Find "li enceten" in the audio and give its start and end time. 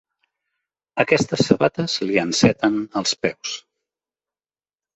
2.09-2.81